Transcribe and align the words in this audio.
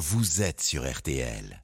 vous 0.00 0.40
êtes 0.40 0.62
sur 0.62 0.90
RTL. 0.90 1.62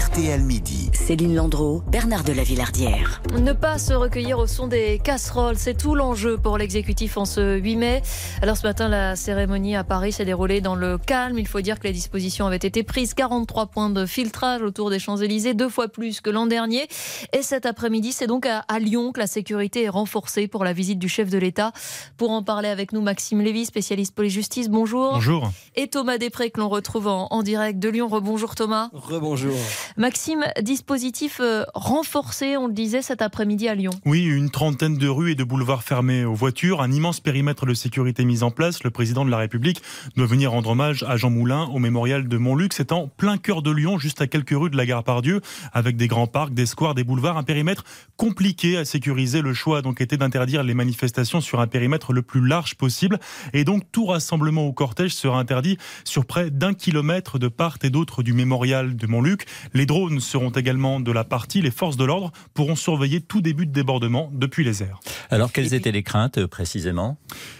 RTL 0.00 0.40
Midi. 0.40 0.88
Céline 0.94 1.34
Landreau, 1.34 1.82
Bernard 1.88 2.24
de 2.24 2.32
la 2.32 2.42
Villardière. 2.42 3.20
Ne 3.38 3.52
pas 3.52 3.76
se 3.76 3.92
recueillir 3.92 4.38
au 4.38 4.46
son 4.46 4.66
des 4.66 4.98
casseroles, 4.98 5.58
c'est 5.58 5.76
tout 5.76 5.94
l'enjeu 5.94 6.38
pour 6.38 6.56
l'exécutif 6.56 7.18
en 7.18 7.26
ce 7.26 7.58
8 7.58 7.76
mai. 7.76 8.02
Alors 8.40 8.56
ce 8.56 8.66
matin, 8.66 8.88
la 8.88 9.14
cérémonie 9.14 9.76
à 9.76 9.84
Paris 9.84 10.12
s'est 10.12 10.24
déroulée 10.24 10.62
dans 10.62 10.74
le 10.74 10.96
calme. 10.96 11.38
Il 11.38 11.46
faut 11.46 11.60
dire 11.60 11.78
que 11.78 11.84
les 11.84 11.92
dispositions 11.92 12.46
avaient 12.46 12.56
été 12.56 12.82
prises. 12.82 13.12
43 13.12 13.66
points 13.66 13.90
de 13.90 14.06
filtrage 14.06 14.62
autour 14.62 14.88
des 14.88 14.98
Champs-Élysées, 14.98 15.52
deux 15.52 15.68
fois 15.68 15.88
plus 15.88 16.22
que 16.22 16.30
l'an 16.30 16.46
dernier. 16.46 16.88
Et 17.34 17.42
cet 17.42 17.66
après-midi, 17.66 18.12
c'est 18.12 18.26
donc 18.26 18.46
à, 18.46 18.64
Lyon 18.78 19.12
que 19.12 19.20
la 19.20 19.26
sécurité 19.26 19.82
est 19.82 19.90
renforcée 19.90 20.48
pour 20.48 20.64
la 20.64 20.72
visite 20.72 20.98
du 20.98 21.10
chef 21.10 21.28
de 21.28 21.36
l'État. 21.36 21.72
Pour 22.16 22.30
en 22.30 22.42
parler 22.42 22.70
avec 22.70 22.94
nous, 22.94 23.02
Maxime 23.02 23.42
Lévy, 23.42 23.66
spécialiste 23.66 24.14
police-justice. 24.14 24.70
Bonjour. 24.70 25.12
Bonjour. 25.12 25.50
Et 25.76 25.88
Thomas 25.88 26.16
Després 26.16 26.50
que 26.50 26.60
l'on 26.60 26.70
retrouve 26.70 27.06
en, 27.06 27.26
en 27.30 27.42
direct 27.42 27.78
de 27.78 27.90
Lyon. 27.90 28.08
Rebonjour 28.08 28.54
Thomas. 28.54 28.88
Rebonjour. 28.94 29.56
Maxime, 29.96 30.44
dispositif 30.62 31.38
euh, 31.40 31.64
renforcé, 31.74 32.56
on 32.56 32.68
le 32.68 32.72
disait 32.72 33.02
cet 33.02 33.22
après-midi 33.22 33.68
à 33.68 33.74
Lyon. 33.74 33.90
Oui, 34.04 34.24
une 34.24 34.50
trentaine 34.50 34.96
de 34.96 35.08
rues 35.08 35.32
et 35.32 35.34
de 35.34 35.44
boulevards 35.44 35.82
fermés 35.82 36.24
aux 36.24 36.34
voitures, 36.34 36.80
un 36.80 36.92
immense 36.92 37.20
périmètre 37.20 37.66
de 37.66 37.74
sécurité 37.74 38.24
mis 38.24 38.42
en 38.42 38.50
place. 38.50 38.84
Le 38.84 38.90
président 38.90 39.24
de 39.24 39.30
la 39.30 39.38
République 39.38 39.82
doit 40.16 40.26
venir 40.26 40.52
rendre 40.52 40.70
hommage 40.70 41.04
à 41.08 41.16
Jean 41.16 41.30
Moulin 41.30 41.64
au 41.64 41.78
mémorial 41.78 42.28
de 42.28 42.36
Montluc. 42.36 42.72
C'est 42.72 42.92
en 42.92 43.08
plein 43.08 43.36
cœur 43.36 43.62
de 43.62 43.70
Lyon, 43.70 43.98
juste 43.98 44.20
à 44.20 44.26
quelques 44.26 44.50
rues 44.50 44.70
de 44.70 44.76
la 44.76 44.86
gare 44.86 45.04
Pardieu, 45.04 45.40
avec 45.72 45.96
des 45.96 46.06
grands 46.06 46.26
parcs, 46.26 46.54
des 46.54 46.66
squares, 46.66 46.94
des 46.94 47.04
boulevards, 47.04 47.36
un 47.36 47.42
périmètre 47.42 47.84
compliqué 48.16 48.76
à 48.76 48.84
sécuriser. 48.84 49.42
Le 49.42 49.54
choix 49.54 49.78
a 49.78 49.82
donc 49.82 50.00
été 50.00 50.16
d'interdire 50.16 50.62
les 50.62 50.74
manifestations 50.74 51.40
sur 51.40 51.60
un 51.60 51.66
périmètre 51.66 52.12
le 52.12 52.22
plus 52.22 52.46
large 52.46 52.76
possible. 52.76 53.18
Et 53.52 53.64
donc 53.64 53.82
tout 53.90 54.06
rassemblement 54.06 54.66
au 54.66 54.72
cortège 54.72 55.14
sera 55.14 55.38
interdit 55.38 55.78
sur 56.04 56.26
près 56.26 56.50
d'un 56.50 56.74
kilomètre 56.74 57.38
de 57.38 57.48
part 57.48 57.78
et 57.82 57.90
d'autre 57.90 58.22
du 58.22 58.32
mémorial 58.32 58.96
de 58.96 59.06
Montluc. 59.06 59.46
Drones 59.86 60.20
seront 60.20 60.50
également 60.50 61.00
de 61.00 61.12
la 61.12 61.24
partie. 61.24 61.62
Les 61.62 61.70
forces 61.70 61.96
de 61.96 62.04
l'ordre 62.04 62.32
pourront 62.54 62.76
surveiller 62.76 63.20
tout 63.20 63.40
début 63.40 63.66
de 63.66 63.72
débordement 63.72 64.30
depuis 64.32 64.64
les 64.64 64.82
airs. 64.82 65.00
Alors, 65.30 65.52
quelles 65.52 65.74
étaient 65.74 65.92
les 65.92 66.02
craintes 66.02 66.38
euh, 66.38 66.48
précisément? 66.48 67.18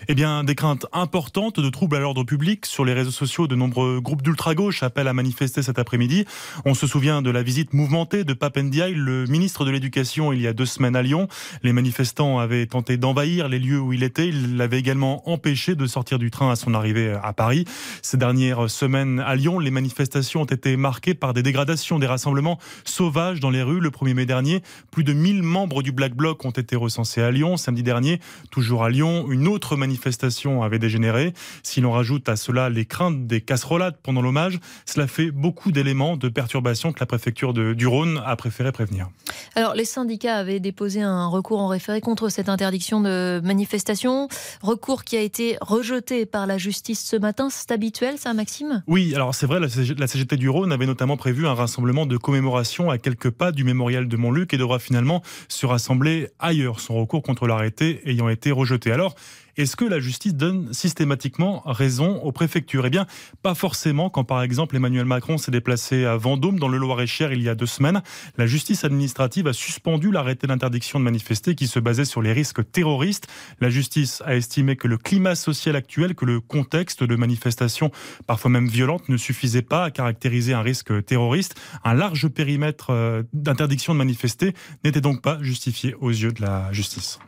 Eh 0.09 0.15
bien, 0.15 0.43
des 0.45 0.55
craintes 0.55 0.87
importantes 0.93 1.61
de 1.61 1.69
troubles 1.71 1.97
à 1.97 2.01
l'ordre 2.01 2.25
public. 2.25 2.67
Sur 2.67 2.85
les 2.85 2.93
réseaux 2.93 3.11
sociaux, 3.11 3.47
de 3.47 3.55
nombreux 3.55 4.01
groupes 4.01 4.23
d'ultra-gauche 4.23 4.83
appellent 4.83 5.09
à 5.09 5.13
manifester 5.13 5.63
cet 5.63 5.79
après-midi. 5.79 6.25
On 6.65 6.75
se 6.75 6.87
souvient 6.87 7.23
de 7.23 7.31
la 7.31 7.43
visite 7.43 7.73
mouvementée 7.73 8.25
de 8.25 8.33
Papendiaï, 8.33 8.95
le 8.95 9.27
ministre 9.27 9.65
de 9.65 9.71
l'Éducation, 9.71 10.33
il 10.33 10.41
y 10.41 10.47
a 10.47 10.53
deux 10.53 10.67
semaines 10.67 10.97
à 10.97 11.03
Lyon. 11.03 11.29
Les 11.63 11.73
manifestants 11.73 12.39
avaient 12.39 12.67
tenté 12.67 12.97
d'envahir 12.97 13.49
les 13.49 13.59
lieux 13.59 13.81
où 13.81 13.93
il 13.93 14.03
était. 14.03 14.29
Il 14.29 14.57
l'avait 14.57 14.79
également 14.79 15.29
empêché 15.31 15.75
de 15.75 15.87
sortir 15.87 16.19
du 16.19 16.31
train 16.31 16.51
à 16.51 16.57
son 16.57 16.75
arrivée 16.75 17.17
à 17.23 17.33
Paris. 17.33 17.65
Ces 18.03 18.17
dernières 18.17 18.69
semaines 18.69 19.21
à 19.21 19.37
Lyon, 19.37 19.59
les 19.59 19.71
manifestations 19.71 20.43
ont 20.43 20.47
été 20.47 20.77
marquées 20.77 21.15
par 21.15 21.35
des 21.35 21.43
dégradations 21.43 21.99
des 21.99 22.07
rassemblement 22.11 22.59
sauvage 22.85 23.41
dans 23.41 23.51
les 23.51 23.63
rues. 23.63 23.81
Le 23.81 23.91
1er 23.91 24.15
mai 24.15 24.27
dernier, 24.27 24.63
plus 24.91 25.05
de 25.05 25.13
1000 25.13 25.43
membres 25.43 25.83
du 25.83 25.93
Black 25.93 26.15
Bloc 26.15 26.45
ont 26.45 26.51
été 26.51 26.77
recensés 26.77 27.23
à 27.23 27.31
Lyon. 27.31 27.57
Samedi 27.57 27.83
dernier, 27.83 28.21
toujours 28.51 28.85
à 28.85 28.91
Lyon, 28.91 29.27
une 29.31 29.49
autre 29.49 29.77
manifestation 29.77 30.63
avait 30.63 30.79
dégénéré. 30.79 31.33
Si 31.63 31.81
l'on 31.81 31.93
rajoute 31.93 32.29
à 32.29 32.37
cela 32.37 32.69
les 32.69 32.85
craintes 32.85 33.27
des 33.27 33.41
casserolades 33.41 33.97
pendant 34.03 34.23
l'hommage, 34.23 34.61
cela 34.85 35.07
fait 35.07 35.31
beaucoup 35.31 35.73
d'éléments 35.73 36.17
de 36.17 36.29
perturbation 36.29 36.93
que 36.93 37.01
la 37.01 37.07
préfecture 37.07 37.53
de, 37.53 37.73
du 37.73 37.87
Rhône 37.87 38.21
a 38.25 38.37
préféré 38.37 38.73
prévenir. 38.73 39.09
Alors, 39.55 39.75
les 39.75 39.85
syndicats 39.85 40.37
avaient 40.37 40.61
déposé 40.61 41.03
un 41.03 41.27
recours 41.27 41.61
en 41.61 41.69
référé 41.69 42.01
contre 42.01 42.29
cette 42.29 42.49
interdiction 42.49 43.01
de 43.01 43.41
manifestation. 43.43 44.29
Recours 44.63 45.05
qui 45.05 45.17
a 45.17 45.21
été 45.21 45.57
rejeté 45.61 46.27
par 46.27 46.47
la 46.47 46.59
justice 46.59 47.05
ce 47.05 47.17
matin. 47.17 47.49
C'est 47.51 47.71
habituel, 47.71 48.19
ça, 48.19 48.35
Maxime? 48.35 48.83
Oui, 48.87 49.15
alors 49.15 49.35
c'est 49.35 49.47
vrai, 49.47 49.61
la 49.61 50.07
CGT 50.07 50.37
du 50.37 50.49
Rhône 50.49 50.73
avait 50.73 50.87
notamment 50.87 51.17
prévu 51.17 51.47
un 51.47 51.55
rassemblement 51.55 51.90
de 51.91 52.17
commémoration 52.17 52.89
à 52.89 52.99
quelques 52.99 53.31
pas 53.31 53.51
du 53.51 53.65
mémorial 53.65 54.07
de 54.07 54.17
Montluc 54.17 54.55
et 54.55 54.59
devra 54.59 54.79
finalement 54.79 55.23
se 55.49 55.67
rassembler 55.67 56.29
ailleurs, 56.39 56.79
son 56.79 56.95
recours 56.95 57.23
contre 57.23 57.47
l'arrêté 57.47 58.01
ayant 58.05 58.29
été 58.29 58.53
rejeté. 58.53 58.93
Alors, 58.93 59.17
est-ce 59.61 59.77
que 59.77 59.85
la 59.85 60.01
justice 60.01 60.35
donne 60.35 60.73
systématiquement 60.73 61.63
raison 61.67 62.17
aux 62.23 62.33
préfectures? 62.33 62.87
Eh 62.87 62.91
bien, 62.91 63.07
pas 63.43 63.55
forcément. 63.55 64.11
Quand 64.11 64.25
par 64.25 64.43
exemple 64.43 64.77
Emmanuel 64.77 65.05
Macron 65.05 65.39
s'est 65.39 65.51
déplacé 65.51 66.05
à 66.05 66.17
Vendôme, 66.17 66.59
dans 66.59 66.69
le 66.69 66.79
Loir-et-Cher, 66.79 67.33
il 67.33 67.43
y 67.43 67.49
a 67.49 67.55
deux 67.55 67.67
semaines, 67.67 68.03
la 68.39 68.47
justice 68.47 68.85
administrative 68.85 69.47
a 69.47 69.53
suspendu 69.53 70.11
l'arrêté 70.11 70.47
d'interdiction 70.47 70.99
de 70.99 71.05
manifester 71.05 71.55
qui 71.55 71.67
se 71.67 71.79
basait 71.79 72.05
sur 72.05 72.23
les 72.23 72.33
risques 72.33 72.71
terroristes. 72.71 73.27
La 73.61 73.71
justice 73.71 74.23
a 74.25 74.35
estimé 74.35 74.77
que 74.77 74.89
le 74.89 74.97
climat 74.97 75.35
social 75.35 75.77
actuel, 75.77 76.15
que 76.15 76.25
le 76.25 76.41
contexte 76.41 77.05
de 77.05 77.17
manifestations 77.17 77.91
parfois 78.27 78.51
même 78.51 78.69
violentes 78.69 79.09
ne 79.09 79.17
suffisait 79.17 79.63
pas 79.63 79.85
à 79.85 79.91
caractériser 79.91 80.55
un 80.55 80.63
risque 80.63 81.05
terroriste. 81.05 81.55
Un 81.85 81.95
large 81.95 82.29
périmètre 82.29 82.91
euh, 82.91 83.23
d'interdiction 83.33 83.93
de 83.93 83.99
manifester 83.99 84.55
n'était 84.85 85.01
donc 85.01 85.23
pas 85.23 85.39
justifié 85.43 85.95
aux 86.01 86.11
yeux 86.11 86.33
de 86.33 86.43
la 86.43 86.73
justice. 86.73 87.19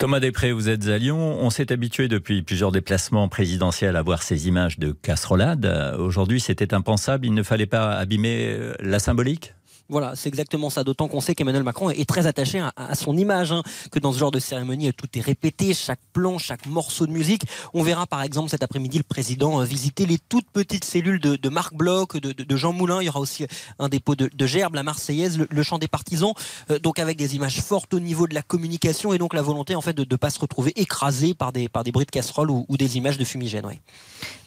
Thomas 0.00 0.18
Després, 0.18 0.52
vous 0.52 0.70
êtes 0.70 0.88
à 0.88 0.96
Lyon. 0.96 1.36
On 1.42 1.50
s'est 1.50 1.70
habitué 1.70 2.08
depuis 2.08 2.40
plusieurs 2.40 2.72
déplacements 2.72 3.28
présidentiels 3.28 3.96
à 3.96 4.02
voir 4.02 4.22
ces 4.22 4.48
images 4.48 4.78
de 4.78 4.92
casserolade. 4.92 5.66
Aujourd'hui, 5.98 6.40
c'était 6.40 6.72
impensable. 6.72 7.26
Il 7.26 7.34
ne 7.34 7.42
fallait 7.42 7.66
pas 7.66 7.98
abîmer 7.98 8.46
euh, 8.48 8.72
la 8.80 8.98
symbolique? 8.98 9.52
Voilà, 9.90 10.14
c'est 10.14 10.28
exactement 10.28 10.70
ça. 10.70 10.84
D'autant 10.84 11.08
qu'on 11.08 11.20
sait 11.20 11.34
qu'Emmanuel 11.34 11.64
Macron 11.64 11.90
est 11.90 12.08
très 12.08 12.26
attaché 12.26 12.62
à, 12.76 12.94
son 12.94 13.16
image, 13.16 13.52
hein, 13.52 13.62
que 13.90 13.98
dans 13.98 14.12
ce 14.12 14.18
genre 14.18 14.30
de 14.30 14.38
cérémonie, 14.38 14.92
tout 14.92 15.08
est 15.14 15.20
répété, 15.20 15.74
chaque 15.74 16.00
plan, 16.12 16.38
chaque 16.38 16.66
morceau 16.66 17.06
de 17.06 17.12
musique. 17.12 17.42
On 17.74 17.82
verra 17.82 18.06
par 18.06 18.22
exemple 18.22 18.50
cet 18.50 18.62
après-midi 18.62 18.98
le 18.98 19.04
président 19.04 19.60
euh, 19.60 19.64
visiter 19.64 20.06
les 20.06 20.18
toutes 20.18 20.48
petites 20.50 20.84
cellules 20.84 21.20
de, 21.20 21.48
Marc 21.48 21.74
Bloch, 21.74 22.16
de, 22.16 22.56
Jean 22.56 22.72
Moulin. 22.72 23.02
Il 23.02 23.06
y 23.06 23.08
aura 23.08 23.20
aussi 23.20 23.46
un 23.78 23.88
dépôt 23.88 24.14
de, 24.14 24.46
Gerbe, 24.46 24.74
la 24.74 24.82
Marseillaise, 24.82 25.38
le, 25.50 25.62
chant 25.62 25.78
des 25.78 25.88
partisans. 25.88 26.32
Euh, 26.70 26.78
donc 26.78 26.98
avec 26.98 27.16
des 27.16 27.36
images 27.36 27.60
fortes 27.60 27.92
au 27.94 28.00
niveau 28.00 28.26
de 28.26 28.34
la 28.34 28.42
communication 28.42 29.12
et 29.12 29.18
donc 29.18 29.34
la 29.34 29.42
volonté 29.42 29.74
en 29.74 29.80
fait 29.80 29.92
de 29.92 30.06
ne 30.08 30.16
pas 30.16 30.30
se 30.30 30.38
retrouver 30.38 30.72
écrasé 30.76 31.34
par 31.34 31.52
des, 31.52 31.68
par 31.68 31.84
des 31.84 31.92
bruits 31.92 32.06
de 32.06 32.10
casserole 32.10 32.50
ou, 32.50 32.66
des 32.78 32.96
images 32.96 33.18
de 33.18 33.24
fumigène. 33.24 33.60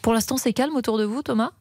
Pour 0.02 0.12
l'instant, 0.12 0.36
c'est 0.36 0.52
calme 0.52 0.74
autour 0.74 0.98
de 0.98 1.04
vous, 1.04 1.22
Thomas? 1.22 1.52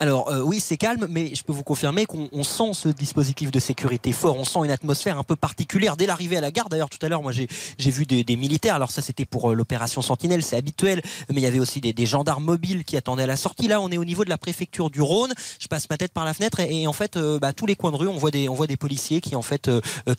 Alors 0.00 0.30
euh, 0.30 0.40
oui, 0.40 0.60
c'est 0.60 0.76
calme, 0.76 1.06
mais 1.08 1.34
je 1.34 1.42
peux 1.42 1.52
vous 1.52 1.62
confirmer 1.62 2.06
qu'on 2.06 2.44
sent 2.44 2.74
ce 2.74 2.88
dispositif 2.88 3.50
de 3.50 3.60
sécurité 3.60 4.12
fort, 4.12 4.36
on 4.36 4.44
sent 4.44 4.60
une 4.64 4.70
atmosphère 4.70 5.18
un 5.18 5.22
peu 5.22 5.36
particulière 5.36 5.96
dès 5.96 6.06
l'arrivée 6.06 6.36
à 6.36 6.40
la 6.40 6.50
gare. 6.50 6.68
D'ailleurs, 6.68 6.90
tout 6.90 7.04
à 7.04 7.08
l'heure, 7.08 7.22
moi 7.22 7.32
j'ai 7.32 7.48
vu 7.90 8.06
des, 8.06 8.36
militaires, 8.36 8.74
alors 8.74 8.90
ça 8.90 9.02
c'était 9.02 9.24
pour 9.24 9.50
euh, 9.50 9.54
l'opération 9.54 10.02
Sentinelle, 10.02 10.42
c'est 10.42 10.56
habituel, 10.56 11.02
mais 11.30 11.36
il 11.36 11.42
y 11.42 11.46
avait 11.46 11.60
aussi 11.60 11.80
des, 11.80 12.06
gendarmes 12.06 12.44
mobiles 12.44 12.84
qui 12.84 12.96
attendaient 12.96 13.22
à 13.22 13.26
la 13.26 13.36
sortie. 13.36 13.66
Là, 13.66 13.80
on 13.80 13.90
est 13.90 13.96
au 13.96 14.04
niveau 14.04 14.24
de 14.24 14.28
la 14.28 14.36
préfecture 14.36 14.90
du 14.90 15.00
Rhône, 15.00 15.32
je 15.58 15.68
passe 15.68 15.88
ma 15.88 15.96
tête 15.96 16.12
par 16.12 16.24
la 16.24 16.34
fenêtre 16.34 16.60
et, 16.60 16.86
en 16.86 16.92
fait, 16.92 17.16
euh, 17.16 17.38
bah, 17.38 17.52
tous 17.52 17.66
les 17.66 17.76
coins 17.76 17.92
de 17.92 17.96
rue, 17.96 18.08
on 18.08 18.18
voit 18.18 18.30
des, 18.30 18.48
on 18.48 18.54
voit 18.54 18.66
des 18.66 18.76
policiers 18.76 19.20
qui 19.20 19.36
en 19.36 19.42
fait 19.42 19.70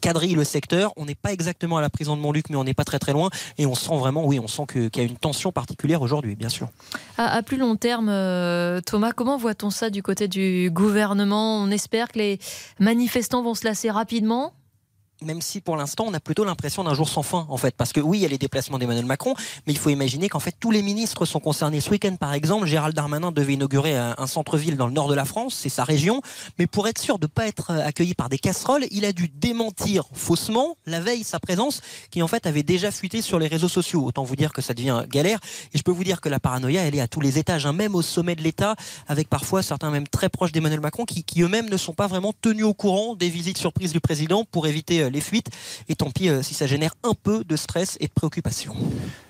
quadrillent 0.02 0.36
le 0.36 0.44
secteur. 0.44 0.94
On 0.96 1.06
n'est 1.06 1.16
pas 1.16 1.32
exactement 1.32 1.78
à 1.78 1.82
la 1.82 1.90
prison 1.90 2.16
de 2.16 2.22
Montluc, 2.22 2.50
mais 2.50 2.56
on 2.56 2.64
n'est 2.64 2.74
pas 2.74 2.86
très 2.86 3.00
très 3.00 3.14
loin 3.14 3.30
et 3.58 3.66
on 3.66 3.76
sent 3.76 3.96
vraiment, 3.98 4.26
oui, 4.26 4.40
on 4.40 4.48
sent 4.48 4.64
qu'il 4.72 4.90
y 4.96 5.00
a 5.00 5.04
une 5.04 5.18
tension 5.18 5.52
particulière 5.52 6.02
aujourd'hui, 6.02 6.36
bien 6.36 6.50
sûr. 6.50 6.70
À, 7.18 7.44
plus 7.44 7.58
long 7.58 7.76
terme, 7.76 8.08
Thomas, 8.86 9.12
comment 9.12 9.38
voit-on 9.46 9.70
ça 9.70 9.92
du 9.92 10.02
côté 10.02 10.28
du 10.28 10.72
gouvernement? 10.72 11.62
On 11.62 11.70
espère 11.70 12.08
que 12.08 12.18
les 12.18 12.40
manifestants 12.80 13.44
vont 13.44 13.54
se 13.54 13.64
lasser 13.64 13.92
rapidement 13.92 14.54
même 15.22 15.42
si 15.42 15.62
pour 15.62 15.78
l'instant 15.78 16.06
on 16.08 16.14
a 16.14 16.20
plutôt 16.20 16.44
l'impression 16.44 16.84
d'un 16.84 16.94
jour 16.94 17.10
sans 17.10 17.24
fin 17.24 17.46
en 17.50 17.58
fait. 17.58 17.76
Parce 17.76 17.94
que 17.94 18.00
oui 18.00 18.20
il 18.20 18.22
y 18.22 18.26
a 18.26 18.30
les 18.30 18.38
déplacements 18.38 18.78
d'Emmanuel 18.78 19.06
Macron 19.06 19.36
mais 19.66 19.74
il 19.74 19.80
faut 19.80 19.90
imaginer 19.90 20.30
qu'en 20.30 20.40
fait 20.40 20.56
tous 20.60 20.72
les 20.72 20.82
ministres 20.82 21.26
sont 21.26 21.40
concernés. 21.40 21.82
Ce 21.82 21.90
week-end 21.90 22.16
par 22.16 22.34
exemple 22.34 22.66
Gérald 22.66 22.96
Darmanin 22.96 23.32
devait 23.32 23.54
inaugurer 23.54 23.98
un, 23.98 24.28
centre-ville 24.28 24.78
dans 24.78 24.88
le 24.88 24.94
nord 24.94 25.08
de 25.08 25.16
la 25.16 25.26
France 25.26 25.56
c'est 25.56 25.70
sa 25.70 25.84
région. 25.84 26.22
Mais 26.60 26.68
pour 26.68 26.88
être 26.88 27.00
sûr 27.00 27.20
de 27.20 27.26
ne 27.26 27.30
pas 27.30 27.48
être 27.48 27.72
accueilli 27.72 28.14
par 28.14 28.30
des 28.30 28.38
casseroles 28.38 28.86
il 28.92 29.06
a 29.06 29.14
dû 29.14 29.30
démentir 29.30 30.06
faussement 30.14 30.78
la 30.86 31.00
veille 31.00 31.24
sa 31.24 31.40
présence 31.40 31.82
qui 32.12 32.22
en 32.22 32.28
fait 32.28 32.46
avait 32.46 32.64
déjà 32.64 32.92
fuité 32.92 33.22
sur 33.22 33.40
les 33.40 33.48
réseaux 33.48 33.70
sociaux. 33.70 34.04
Autant 34.06 34.24
vous 34.24 34.36
dire 34.36 34.54
que 34.54 34.62
ça 34.62 34.74
devient 34.74 35.04
galère. 35.10 35.40
Et 35.74 35.78
je 35.78 35.84
peux 35.84 35.92
vous 35.92 36.04
dire 36.04 36.22
que 36.22 36.30
la 36.30 36.40
paranoïa 36.40 36.84
elle 36.84 36.96
est 36.96 37.02
à 37.02 37.08
tous 37.08 37.22
les 37.22 37.40
étages 37.40 37.66
hein, 37.66 37.74
même 37.74 37.96
au 37.96 38.02
sommet 38.02 38.36
de 38.36 38.42
l'État 38.42 38.76
avec 39.08 39.30
parfois 39.30 39.64
certains 39.64 39.92
même 39.92 40.08
très 40.08 40.30
proches 40.30 40.52
d'Emmanuel 40.52 40.82
Macron 40.82 41.06
qui, 41.06 41.24
qui 41.24 41.42
eux-mêmes 41.42 41.70
ne 41.70 41.78
sont 41.78 41.94
pas 41.94 42.08
vraiment 42.08 42.34
tenus 42.42 42.66
au 42.66 42.74
courant 42.74 43.16
des 43.16 43.30
visites 43.30 43.58
surprises 43.58 43.94
du 43.94 44.00
président 44.00 44.44
pour 44.44 44.68
éviter 44.68 45.02
euh, 45.02 45.05
les 45.10 45.22
fuites. 45.22 45.50
Et 45.90 45.96
tant 45.96 46.12
pis 46.12 46.30
euh, 46.30 46.42
si 46.42 46.54
ça 46.54 46.68
génère 46.68 46.94
un 47.04 47.14
peu 47.14 47.44
de 47.44 47.56
stress 47.56 47.98
et 48.00 48.08
de 48.08 48.14
préoccupation. 48.14 48.76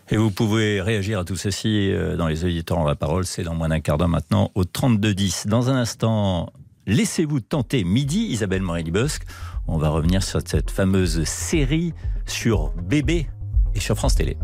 Et 0.10 0.18
vous 0.18 0.32
pouvez 0.32 0.82
réagir 0.82 1.20
à 1.20 1.24
tout 1.24 1.36
ceci 1.36 1.92
euh, 1.92 2.16
dans 2.16 2.28
les 2.28 2.46
auditeurs 2.46 2.78
en 2.78 2.86
la 2.86 2.96
parole. 2.96 3.26
C'est 3.26 3.44
dans 3.44 3.56
moins 3.56 3.70
d'un 3.70 3.80
quart 3.80 3.98
d'heure 3.98 4.10
maintenant 4.10 4.52
au 4.56 4.64
32-10. 4.64 5.48
Dans 5.48 5.70
un 5.70 5.76
instant, 5.76 6.52
laissez-vous 6.86 7.40
tenter 7.40 7.84
midi, 7.84 8.28
Isabelle 8.30 8.62
Morelli-Bosque. 8.62 9.24
On 9.68 9.78
va 9.78 9.90
revenir 9.90 10.22
sur 10.22 10.42
cette 10.46 10.70
fameuse 10.70 11.24
série 11.24 11.94
sur 12.28 12.72
bébé 12.84 13.28
et 13.74 13.80
sur 13.80 13.96
France 13.96 14.16
Télé. 14.16 14.38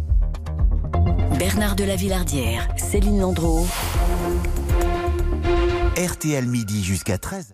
Bernard 1.38 1.76
de 1.76 1.84
la 1.84 1.96
Villardière, 1.96 2.68
Céline 2.78 3.20
Landreau. 3.20 3.66
RTL 5.98 6.48
midi 6.48 6.84
jusqu'à 6.84 7.18
13. 7.18 7.54